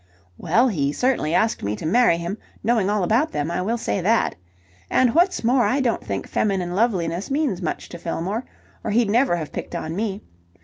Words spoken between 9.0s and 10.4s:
never have picked on me.